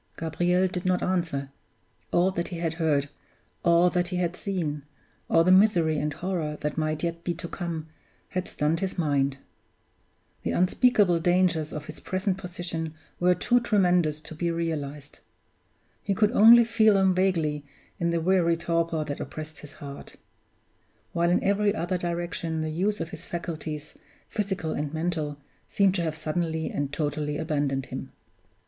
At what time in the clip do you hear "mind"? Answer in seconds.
8.97-9.37